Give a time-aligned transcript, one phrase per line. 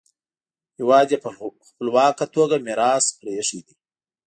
[0.77, 1.29] هېواد یې په
[1.69, 3.75] خپلواکه توګه میراث پریښی دی.